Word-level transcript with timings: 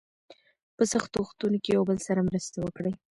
په 0.75 0.83
سختو 0.91 1.17
وختونو 1.19 1.57
کې 1.63 1.69
یو 1.77 1.83
بل 1.89 1.97
سره 2.07 2.25
مرسته 2.29 2.57
وکړئ. 2.61 2.93